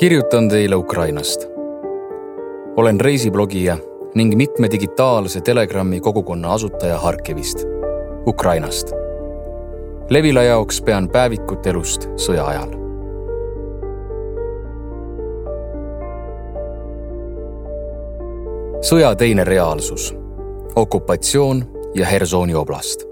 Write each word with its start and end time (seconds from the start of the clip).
kirjutan 0.00 0.48
teile 0.48 0.76
Ukrainast. 0.76 1.46
olen 2.76 3.00
reisiblogija 3.00 3.76
ning 4.14 4.36
mitme 4.36 4.70
digitaalse 4.70 5.40
Telegrami 5.40 6.00
kogukonna 6.00 6.52
asutaja 6.52 6.98
Harkivist, 6.98 7.58
Ukrainast. 8.26 8.92
Levila 10.10 10.42
jaoks 10.42 10.82
pean 10.82 11.08
päevikut 11.08 11.66
elust 11.66 12.08
sõja 12.16 12.46
ajal. 12.46 12.72
sõja 18.80 19.14
teine 19.14 19.44
reaalsus, 19.44 20.14
okupatsioon 20.76 21.64
ja 21.94 22.06
Hersoni 22.06 22.54
oblast 22.54 23.09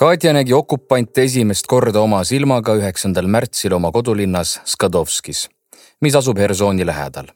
Katja 0.00 0.32
nägi 0.32 0.52
okupante 0.56 1.22
esimest 1.28 1.66
korda 1.68 2.00
oma 2.00 2.22
silmaga 2.24 2.72
üheksandal 2.78 3.26
märtsil 3.28 3.74
oma 3.76 3.90
kodulinnas 3.92 4.54
Skadovskis, 4.64 5.42
mis 6.00 6.16
asub 6.16 6.40
Hersoni 6.40 6.86
lähedal. 6.88 7.26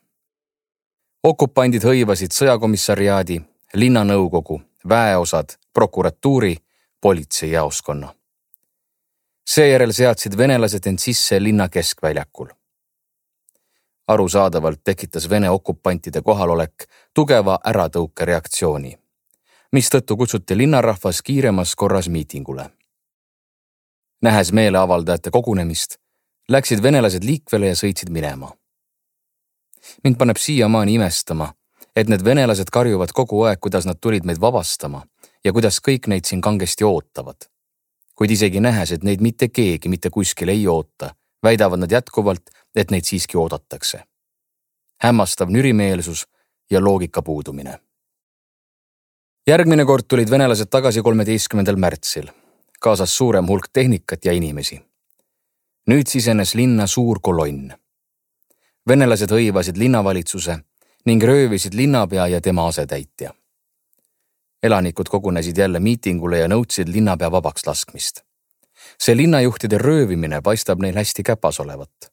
okupandid 1.23 1.85
hõivasid 1.85 2.33
sõjakomissariaadi, 2.33 3.37
linnanõukogu, 3.75 4.63
väeosad, 4.89 5.59
prokuratuuri, 5.73 6.57
politseijaoskonna. 7.01 8.15
seejärel 9.45 9.93
seadsid 9.93 10.37
venelased 10.37 10.87
end 10.87 10.99
sisse 10.99 11.43
linna 11.43 11.69
keskväljakul. 11.69 12.49
arusaadavalt 14.09 14.81
tekitas 14.85 15.31
Vene 15.31 15.51
okupantide 15.51 16.23
kohalolek 16.23 16.89
tugeva 17.15 17.59
äratõukereaktsiooni 17.65 19.04
mistõttu 19.75 20.17
kutsuti 20.17 20.57
linnarahvas 20.57 21.23
kiiremas 21.23 21.75
korras 21.77 22.09
miitingule. 22.09 22.71
nähes 24.23 24.53
meeleavaldajate 24.53 25.31
kogunemist, 25.31 25.97
läksid 26.49 26.83
venelased 26.83 27.25
liikvele 27.25 27.67
ja 27.67 27.75
sõitsid 27.75 28.11
minema. 28.11 28.53
mind 30.05 30.17
paneb 30.17 30.37
siiamaani 30.37 30.95
imestama, 30.95 31.55
et 31.97 32.09
need 32.09 32.25
venelased 32.25 32.71
karjuvad 32.73 33.13
kogu 33.13 33.43
aeg, 33.43 33.59
kuidas 33.61 33.87
nad 33.87 33.99
tulid 34.01 34.25
meid 34.25 34.41
vabastama 34.41 35.03
ja 35.45 35.53
kuidas 35.53 35.81
kõik 35.89 36.07
neid 36.07 36.25
siin 36.25 36.41
kangesti 36.41 36.85
ootavad. 36.85 37.37
kuid 38.15 38.31
isegi 38.31 38.61
nähes, 38.61 38.93
et 38.93 39.03
neid 39.03 39.21
mitte 39.21 39.49
keegi 39.49 39.89
mitte 39.89 40.11
kuskil 40.11 40.49
ei 40.49 40.67
oota, 40.67 41.15
väidavad 41.43 41.79
nad 41.79 41.91
jätkuvalt, 41.91 42.51
et 42.77 42.91
neid 42.91 43.05
siiski 43.05 43.37
oodatakse. 43.37 44.05
hämmastav 45.03 45.49
nürimeelsus 45.51 46.27
ja 46.71 46.81
loogika 46.81 47.23
puudumine 47.23 47.79
järgmine 49.47 49.85
kord 49.85 50.07
tulid 50.09 50.31
venelased 50.31 50.71
tagasi 50.73 51.03
kolmeteistkümnendal 51.05 51.77
märtsil, 51.77 52.29
kaasas 52.81 53.17
suurem 53.17 53.49
hulk 53.49 53.69
tehnikat 53.73 54.25
ja 54.25 54.33
inimesi. 54.33 54.81
nüüd 55.91 56.09
sisenes 56.09 56.55
linna 56.55 56.87
suur 56.87 57.21
kolonn. 57.21 57.73
venelased 58.89 59.31
hõivasid 59.31 59.77
linnavalitsuse 59.77 60.59
ning 61.07 61.23
röövisid 61.23 61.75
linnapea 61.75 62.27
ja 62.27 62.41
tema 62.41 62.67
asetäitja. 62.67 63.35
elanikud 64.63 65.09
kogunesid 65.09 65.59
jälle 65.59 65.81
miitingule 65.81 66.39
ja 66.39 66.49
nõudsid 66.49 66.89
linnapea 66.89 67.31
vabaks 67.31 67.67
laskmist. 67.67 68.21
see 68.99 69.17
linnajuhtide 69.17 69.79
röövimine 69.79 70.41
paistab 70.41 70.81
neil 70.81 70.97
hästi 70.97 71.23
käpas 71.23 71.61
olevat. 71.61 72.13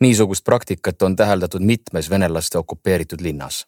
niisugust 0.00 0.44
praktikat 0.44 1.02
on 1.02 1.16
täheldatud 1.16 1.62
mitmes 1.62 2.10
venelaste 2.10 2.58
okupeeritud 2.58 3.20
linnas 3.20 3.66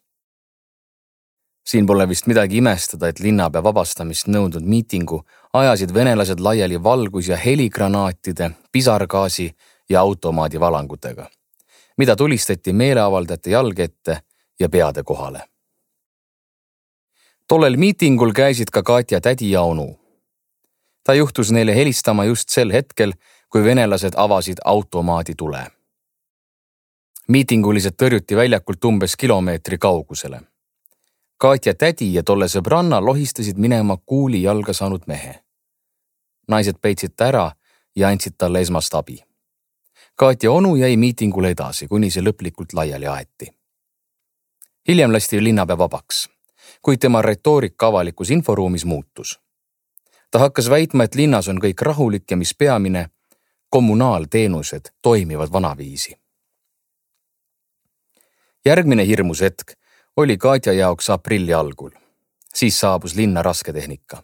siin 1.67 1.85
pole 1.85 2.09
vist 2.09 2.27
midagi 2.27 2.57
imestada, 2.57 3.07
et 3.07 3.19
linnapea 3.19 3.63
vabastamist 3.63 4.29
nõudnud 4.31 4.63
miitingu 4.63 5.21
ajasid 5.53 5.93
venelased 5.93 6.39
laiali 6.39 6.79
valgus- 6.83 7.29
ja 7.29 7.37
heligranaatide, 7.37 8.51
pisargaasi 8.71 9.51
ja 9.89 10.01
automaadivalangutega, 10.01 11.29
mida 11.97 12.15
tulistati 12.15 12.73
meeleavaldajate 12.73 13.49
jalge 13.49 13.83
ette 13.83 14.19
ja 14.59 14.69
peade 14.69 15.03
kohale. 15.03 15.41
tollel 17.47 17.77
miitingul 17.77 18.31
käisid 18.31 18.69
ka 18.71 18.83
Katja 18.83 19.21
tädi 19.21 19.51
ja 19.51 19.61
onu. 19.61 19.99
ta 21.03 21.13
juhtus 21.13 21.51
neile 21.51 21.75
helistama 21.75 22.25
just 22.25 22.49
sel 22.49 22.71
hetkel, 22.71 23.13
kui 23.49 23.63
venelased 23.63 24.13
avasid 24.15 24.57
automaadi 24.65 25.35
tule. 25.35 25.71
miitingulised 27.27 27.93
tõrjuti 28.03 28.35
väljakult 28.35 28.85
umbes 28.85 29.15
kilomeetri 29.15 29.77
kaugusele 29.77 30.41
Katja 31.37 31.73
tädi 31.77 32.13
ja 32.13 32.23
tolle 32.23 32.47
sõbranna 32.49 32.97
lohistasid 32.97 33.59
minema 33.61 33.97
kuuli 33.97 34.41
jalga 34.41 34.73
saanud 34.73 35.03
mehe. 35.07 35.43
naised 36.47 36.79
peitsid 36.81 37.13
ta 37.15 37.25
ära 37.25 37.51
ja 37.95 38.07
andsid 38.07 38.33
talle 38.37 38.61
esmast 38.61 38.93
abi. 38.95 39.19
Katja 40.15 40.51
onu 40.51 40.75
jäi 40.75 40.97
miitingule 40.97 41.49
edasi, 41.49 41.87
kuni 41.87 42.09
see 42.09 42.23
lõplikult 42.23 42.73
laiali 42.73 43.07
aeti. 43.07 43.53
hiljem 44.87 45.13
lasti 45.13 45.43
linnapea 45.43 45.77
vabaks, 45.77 46.29
kuid 46.81 46.99
tema 46.99 47.21
retoorika 47.21 47.87
avalikus 47.87 48.29
inforuumis 48.29 48.85
muutus. 48.85 49.39
ta 50.31 50.39
hakkas 50.39 50.69
väitma, 50.69 51.03
et 51.03 51.15
linnas 51.15 51.47
on 51.47 51.59
kõik 51.59 51.81
rahulik 51.81 52.31
ja 52.31 52.37
mis 52.37 52.55
peamine, 52.55 53.09
kommunaalteenused 53.69 54.89
toimivad 55.01 55.51
vanaviisi. 55.51 56.17
järgmine 58.65 59.05
hirmus 59.05 59.41
hetk 59.41 59.77
oli 60.17 60.37
Katja 60.37 60.73
jaoks 60.73 61.09
aprilli 61.09 61.53
algul. 61.53 61.89
siis 62.55 62.79
saabus 62.79 63.15
linna 63.15 63.41
rasketehnika. 63.41 64.23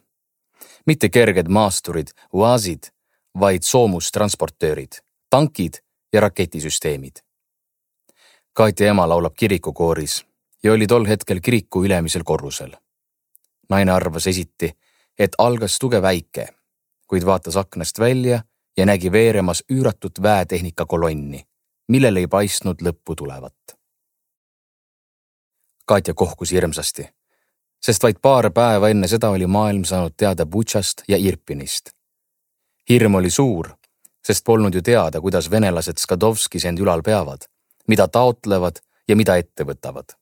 mitte 0.86 1.08
kerged 1.08 1.46
maasturid, 1.48 2.06
uaasid, 2.32 2.82
vaid 3.40 3.62
soomustransportöörid, 3.62 4.92
tankid 5.30 5.74
ja 6.12 6.20
raketisüsteemid. 6.20 7.16
Katja 8.52 8.86
ema 8.86 9.08
laulab 9.08 9.34
kirikukooris 9.36 10.26
ja 10.62 10.72
oli 10.72 10.86
tol 10.86 11.06
hetkel 11.06 11.40
kiriku 11.40 11.84
ülemisel 11.84 12.22
korrusel. 12.24 12.72
naine 13.68 13.92
arvas 13.92 14.26
esiti, 14.26 14.72
et 15.18 15.30
algas 15.38 15.78
tuge 15.78 16.02
väike, 16.02 16.46
kuid 17.06 17.26
vaatas 17.26 17.56
aknast 17.56 17.98
välja 17.98 18.42
ja 18.76 18.86
nägi 18.86 19.12
veeremas 19.12 19.64
üüratut 19.72 20.22
väetehnika 20.22 20.86
kolonni, 20.86 21.46
millel 21.88 22.16
ei 22.16 22.26
paistnud 22.26 22.82
lõppu 22.82 23.14
tulevat 23.16 23.83
Katja 25.86 26.14
kohkus 26.14 26.52
hirmsasti, 26.52 27.04
sest 27.82 28.02
vaid 28.02 28.16
paar 28.22 28.48
päeva 28.50 28.88
enne 28.88 29.08
seda 29.08 29.28
oli 29.28 29.46
maailm 29.46 29.84
saanud 29.84 30.14
teada 30.16 30.46
Butšast 30.46 31.02
ja 31.08 31.16
Irpinist. 31.16 31.90
hirm 32.88 33.14
oli 33.14 33.30
suur, 33.30 33.68
sest 34.26 34.44
polnud 34.44 34.74
ju 34.74 34.82
teada, 34.82 35.20
kuidas 35.20 35.50
venelased 35.50 36.00
Skadovskis 36.00 36.64
end 36.64 36.78
ülal 36.78 37.02
peavad, 37.02 37.44
mida 37.88 38.08
taotlevad 38.08 38.80
ja 39.08 39.16
mida 39.16 39.36
ette 39.36 39.64
võtavad. 39.64 40.16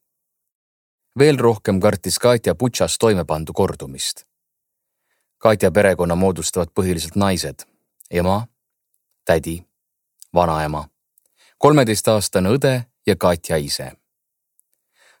veel 1.19 1.39
rohkem 1.39 1.79
kartis 1.79 2.19
Katja 2.19 2.55
Butšas 2.55 2.97
toime 2.97 3.25
pandu 3.25 3.53
kordumist. 3.53 4.25
Katja 5.37 5.71
perekonna 5.71 6.15
moodustavad 6.15 6.67
põhiliselt 6.75 7.15
naised, 7.15 7.63
ema, 8.11 8.47
tädi, 9.25 9.63
vanaema, 10.33 10.87
kolmeteistaastane 11.57 12.49
õde 12.49 12.83
ja 13.07 13.15
Katja 13.15 13.57
ise 13.57 14.02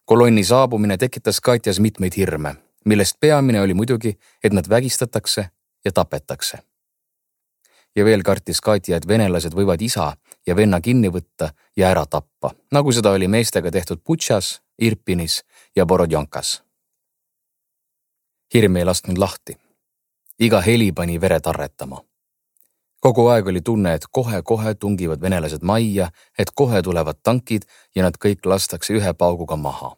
kolonni 0.05 0.43
saabumine 0.43 0.97
tekitas 0.97 1.41
Katjas 1.41 1.79
mitmeid 1.79 2.13
hirme, 2.17 2.55
millest 2.85 3.17
peamine 3.19 3.61
oli 3.61 3.73
muidugi, 3.73 4.19
et 4.43 4.53
nad 4.53 4.69
vägistatakse 4.69 5.49
ja 5.85 5.91
tapetakse. 5.91 6.57
ja 7.95 8.05
veel 8.05 8.23
kartis 8.23 8.61
Katja, 8.61 8.97
et 8.97 9.07
venelased 9.07 9.53
võivad 9.53 9.81
isa 9.81 10.15
ja 10.47 10.55
venna 10.55 10.81
kinni 10.81 11.09
võtta 11.09 11.53
ja 11.77 11.89
ära 11.89 12.05
tappa, 12.05 12.51
nagu 12.71 12.91
seda 12.91 13.11
oli 13.11 13.27
meestega 13.27 13.71
tehtud 13.71 14.01
Butšas, 14.05 14.61
Irpinis 14.81 15.43
ja 15.75 15.85
Borodjankas. 15.85 16.63
hirm 18.53 18.75
ei 18.75 18.85
lasknud 18.85 19.17
lahti. 19.17 19.57
iga 20.39 20.61
heli 20.61 20.91
pani 20.91 21.21
vere 21.21 21.39
tarretama 21.39 22.01
kogu 23.03 23.25
aeg 23.27 23.47
oli 23.51 23.61
tunne, 23.61 23.93
et 23.97 24.05
kohe-kohe 24.11 24.75
tungivad 24.79 25.21
venelased 25.21 25.63
majja, 25.67 26.07
et 26.39 26.53
kohe 26.55 26.81
tulevad 26.81 27.19
tankid 27.23 27.67
ja 27.95 28.05
nad 28.05 28.15
kõik 28.25 28.47
lastakse 28.47 28.95
ühe 28.95 29.13
pauguga 29.13 29.59
maha. 29.59 29.91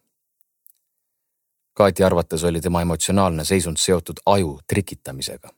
Kaati 1.76 2.04
arvates 2.04 2.44
oli 2.44 2.62
tema 2.62 2.82
emotsionaalne 2.82 3.46
seisund 3.46 3.78
seotud 3.78 4.24
aju 4.26 4.60
trikitamisega. 4.68 5.50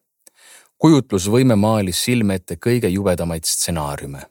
kujutlusvõime 0.77 1.55
maalis 1.55 2.03
silme 2.03 2.35
ette 2.35 2.55
kõige 2.55 2.87
jubedamaid 2.87 3.45
stsenaariume. 3.45 4.21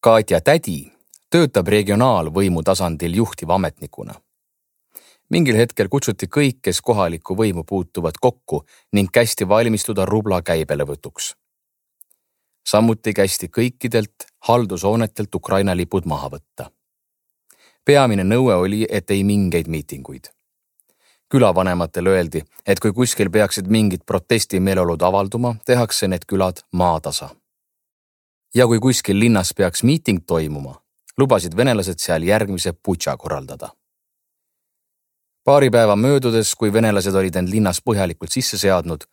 Katja 0.00 0.40
tädi 0.40 0.92
töötab 1.30 1.68
regionaalvõimu 1.68 2.62
tasandil 2.62 3.14
juhtiva 3.14 3.54
ametnikuna 3.54 4.14
mingil 5.30 5.56
hetkel 5.56 5.88
kutsuti 5.88 6.26
kõik, 6.26 6.56
kes 6.62 6.80
kohalikku 6.80 7.36
võimu 7.36 7.64
puutuvad 7.64 8.16
kokku 8.20 8.64
ning 8.92 9.10
kästi 9.12 9.48
valmistuda 9.48 10.04
rubla 10.04 10.42
käibelevõtuks 10.42 11.34
samuti 12.70 13.12
kästi 13.12 13.48
kõikidelt 13.48 14.26
haldushoonetelt 14.48 15.34
Ukraina 15.34 15.76
lipud 15.76 16.06
maha 16.06 16.28
võtta. 16.36 16.70
Peamine 17.90 18.22
nõue 18.22 18.54
oli, 18.54 18.84
et 18.86 19.10
ei 19.10 19.24
mingeid 19.24 19.66
miitinguid. 19.68 20.30
külavanematele 21.30 22.10
öeldi, 22.10 22.40
et 22.66 22.80
kui 22.80 22.92
kuskil 22.92 23.30
peaksid 23.30 23.68
mingid 23.70 24.02
protestimeeleolud 24.06 25.02
avalduma, 25.02 25.54
tehakse 25.66 26.08
need 26.08 26.24
külad 26.26 26.62
maatasa. 26.72 27.28
ja 28.54 28.66
kui 28.66 28.78
kuskil 28.78 29.18
linnas 29.18 29.54
peaks 29.54 29.82
miiting 29.82 30.22
toimuma, 30.26 30.74
lubasid 31.18 31.56
venelased 31.56 31.98
seal 31.98 32.22
järgmise 32.22 32.72
putša 32.72 33.16
korraldada. 33.16 33.68
paari 35.44 35.70
päeva 35.70 35.96
möödudes, 35.96 36.54
kui 36.54 36.72
venelased 36.72 37.14
olid 37.14 37.36
end 37.36 37.48
linnas 37.48 37.82
põhjalikult 37.82 38.30
sisse 38.30 38.58
seadnud, 38.58 39.04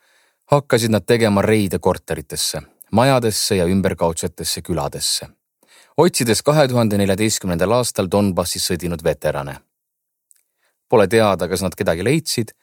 hakkasid 0.52 0.92
nad 0.92 1.06
tegema 1.06 1.42
reide 1.42 1.80
korteritesse, 1.80 2.62
majadesse 2.92 3.56
ja 3.56 3.66
ümberkaudsetesse 3.66 4.62
küladesse, 4.62 5.28
otsides 5.98 6.42
kahe 6.42 6.68
tuhande 6.68 6.98
neljateistkümnendal 6.98 7.72
aastal 7.72 8.08
Donbassis 8.12 8.70
sõdinud 8.70 9.04
veterane. 9.04 9.58
Pole 10.90 11.08
teada, 11.08 11.48
kas 11.48 11.64
nad 11.66 11.76
kedagi 11.76 12.04
leidsid, 12.06 12.54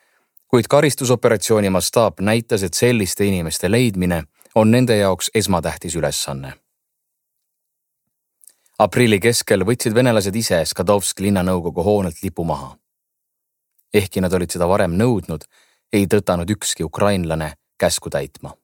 kuid 0.48 0.68
karistusoperatsiooni 0.70 1.70
mastaap 1.70 2.20
näitas, 2.20 2.62
et 2.62 2.74
selliste 2.74 3.26
inimeste 3.26 3.70
leidmine 3.70 4.22
on 4.54 4.70
nende 4.70 4.96
jaoks 4.96 5.30
esmatähtis 5.34 5.96
ülesanne. 5.96 6.52
aprilli 8.78 9.20
keskel 9.20 9.62
võtsid 9.62 9.94
venelased 9.94 10.34
ise 10.36 10.64
Skadovski 10.64 11.22
linnanõukogu 11.22 11.82
hoonelt 11.82 12.22
lipu 12.22 12.44
maha. 12.44 12.76
ehkki 13.94 14.20
nad 14.20 14.32
olid 14.32 14.50
seda 14.50 14.68
varem 14.68 14.94
nõudnud, 14.98 15.44
ei 15.92 16.06
tõtanud 16.06 16.50
ükski 16.50 16.84
ukrainlane 16.84 17.54
käsku 17.78 18.10
täitma. 18.10 18.54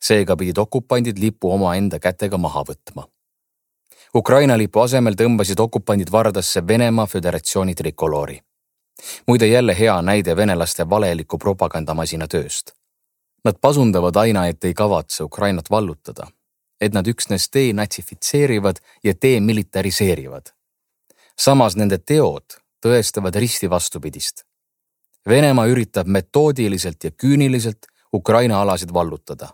seega 0.00 0.36
pidid 0.36 0.58
okupandid 0.58 1.18
lipu 1.18 1.52
omaenda 1.52 1.98
kätega 1.98 2.38
maha 2.38 2.62
võtma. 2.62 3.08
Ukraina 4.14 4.58
lipu 4.60 4.82
asemel 4.82 5.14
tõmbasid 5.16 5.60
okupandid 5.62 6.10
vardasse 6.12 6.60
Venemaa 6.68 7.06
Föderatsiooni 7.06 7.74
trikoloori. 7.74 8.40
muide 9.26 9.46
jälle 9.46 9.78
hea 9.78 10.02
näide 10.02 10.36
venelaste 10.36 10.90
valeliku 10.90 11.38
propagandamasina 11.38 12.28
tööst. 12.28 12.72
Nad 13.44 13.54
pasundavad 13.60 14.16
aina, 14.16 14.46
et 14.46 14.64
ei 14.64 14.74
kavatse 14.74 15.24
Ukrainat 15.24 15.70
vallutada, 15.70 16.26
et 16.80 16.92
nad 16.92 17.06
üksnes 17.06 17.48
denatsifitseerivad 17.54 18.76
ja 19.04 19.14
demilitariseerivad. 19.22 20.42
samas 21.38 21.76
nende 21.76 21.98
teod 21.98 22.44
tõestavad 22.86 23.34
risti 23.34 23.70
vastupidist. 23.70 24.44
Venemaa 25.28 25.66
üritab 25.66 26.06
metoodiliselt 26.06 27.04
ja 27.04 27.10
küüniliselt 27.10 27.86
Ukraina 28.12 28.60
alasid 28.60 28.92
vallutada, 28.92 29.48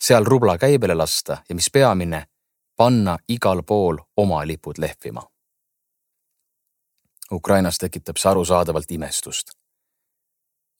seal 0.00 0.24
rubla 0.24 0.58
käibele 0.58 0.94
lasta 0.94 1.42
ja 1.48 1.54
mis 1.54 1.70
peamine, 1.70 2.26
panna 2.76 3.18
igal 3.28 3.62
pool 3.62 3.98
oma 4.16 4.46
lipud 4.46 4.78
lehvima. 4.78 5.22
Ukrainas 7.32 7.78
tekitab 7.78 8.16
see 8.16 8.30
arusaadavalt 8.30 8.90
imestust. 8.90 9.50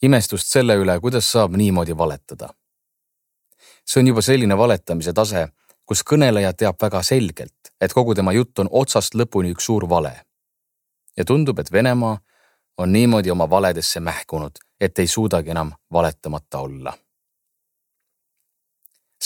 imestust 0.02 0.46
selle 0.46 0.76
üle, 0.76 1.00
kuidas 1.00 1.32
saab 1.32 1.56
niimoodi 1.56 1.96
valetada. 1.96 2.48
see 3.86 4.00
on 4.00 4.06
juba 4.06 4.22
selline 4.22 4.58
valetamise 4.58 5.12
tase, 5.12 5.48
kus 5.86 6.02
kõneleja 6.02 6.52
teab 6.52 6.76
väga 6.82 7.02
selgelt, 7.02 7.72
et 7.80 7.92
kogu 7.92 8.14
tema 8.14 8.32
jutt 8.32 8.58
on 8.58 8.68
otsast 8.70 9.14
lõpuni 9.14 9.50
üks 9.54 9.64
suur 9.66 9.88
vale. 9.88 10.20
ja 11.16 11.24
tundub, 11.24 11.58
et 11.58 11.72
Venemaa 11.72 12.18
on 12.78 12.92
niimoodi 12.92 13.30
oma 13.30 13.50
valedesse 13.50 14.00
mähkunud, 14.00 14.52
et 14.80 14.98
ei 14.98 15.06
suudagi 15.06 15.50
enam 15.50 15.72
valetamata 15.92 16.58
olla 16.58 17.03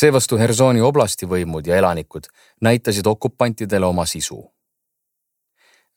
seevastu 0.01 0.37
Hersoni 0.39 0.81
oblasti 0.85 1.27
võimud 1.27 1.67
ja 1.67 1.77
elanikud 1.77 2.29
näitasid 2.63 3.07
okupantidele 3.07 3.87
oma 3.87 4.07
sisu. 4.07 4.39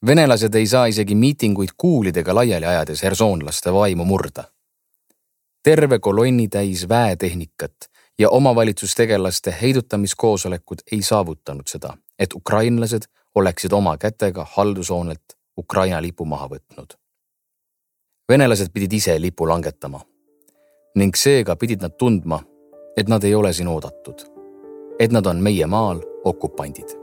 venelased 0.06 0.54
ei 0.54 0.66
saa 0.66 0.86
isegi 0.86 1.14
miitinguid 1.14 1.68
kuulidega 1.76 2.34
laiali 2.34 2.66
ajades 2.66 3.02
hersonlaste 3.02 3.72
vaimu 3.72 4.04
murda. 4.04 4.44
terve 5.62 5.98
kolonni 5.98 6.48
täis 6.48 6.88
väetehnikat 6.88 7.90
ja 8.18 8.30
omavalitsustegelaste 8.30 9.56
heidutamiskoosolekud 9.62 10.78
ei 10.92 11.02
saavutanud 11.02 11.66
seda, 11.66 11.96
et 12.18 12.32
ukrainlased 12.32 13.02
oleksid 13.34 13.72
oma 13.72 13.98
kätega 13.98 14.46
haldushoonelt 14.50 15.38
Ukraina 15.58 16.02
lipu 16.02 16.24
maha 16.24 16.48
võtnud. 16.48 16.98
venelased 18.28 18.68
pidid 18.72 18.92
ise 18.92 19.20
lipu 19.20 19.48
langetama 19.48 20.00
ning 20.94 21.14
seega 21.16 21.56
pidid 21.56 21.82
nad 21.82 21.92
tundma 21.98 22.51
et 22.96 23.08
nad 23.08 23.24
ei 23.24 23.34
ole 23.34 23.52
siin 23.52 23.68
oodatud, 23.68 24.26
et 24.98 25.12
nad 25.12 25.26
on 25.26 25.36
meie 25.36 25.66
maal 25.66 26.02
okupandid. 26.24 27.02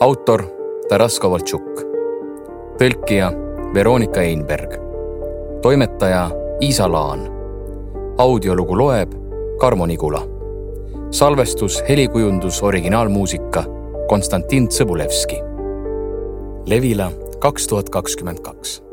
autor 0.00 0.42
Taras 0.88 1.16
Kovaltšuk, 1.18 1.80
tõlkija 2.78 3.30
Veronika 3.74 4.20
Einberg, 4.22 4.76
toimetaja 5.62 6.28
Iisa 6.60 6.86
Laan. 6.92 7.24
audiolugu 8.18 8.78
loeb 8.78 9.12
Karmo 9.58 9.86
Nigula. 9.86 10.22
salvestus, 11.10 11.82
helikujundus, 11.88 12.62
originaalmuusika 12.62 13.64
Konstantin 14.08 14.68
Tsõbulevski. 14.68 15.42
Levila 16.66 17.10
kaks 17.40 17.66
tuhat 17.66 17.90
kakskümmend 17.90 18.38
kaks 18.38 18.85